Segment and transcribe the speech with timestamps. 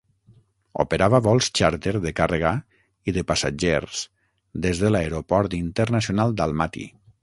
[0.83, 2.55] Operava vols xàrter de càrrega
[3.11, 4.03] i de passatgers
[4.67, 6.93] des de l'aeroport internacional d'Almaty.